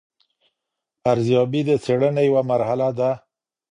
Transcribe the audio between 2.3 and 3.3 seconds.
مرحله ده.